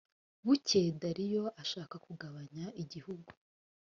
[0.45, 3.29] bukeye dariyo ashaka kugabanya igihugu